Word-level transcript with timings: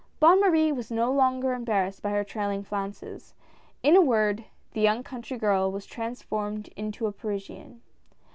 Bonne 0.19 0.39
Marie 0.41 0.71
was 0.71 0.89
no 0.89 1.11
longer 1.13 1.53
embarrassed 1.53 2.01
by 2.01 2.09
her 2.09 2.23
trailing 2.23 2.63
flounces. 2.63 3.35
In 3.83 3.95
a 3.95 4.01
word, 4.01 4.45
the 4.73 4.81
young 4.81 5.03
country 5.03 5.37
girl 5.37 5.71
was 5.71 5.85
transformed 5.85 6.69
into 6.75 7.05
a 7.05 7.11
Parisian. 7.11 7.83